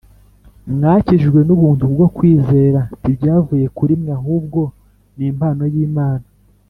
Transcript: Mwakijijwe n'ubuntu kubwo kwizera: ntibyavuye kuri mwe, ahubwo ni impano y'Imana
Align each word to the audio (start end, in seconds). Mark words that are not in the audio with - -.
Mwakijijwe 0.73 1.39
n'ubuntu 1.43 1.83
kubwo 1.87 2.05
kwizera: 2.15 2.79
ntibyavuye 3.01 3.65
kuri 3.77 3.93
mwe, 4.01 4.11
ahubwo 4.17 4.61
ni 5.15 5.23
impano 5.31 5.63
y'Imana 5.73 6.25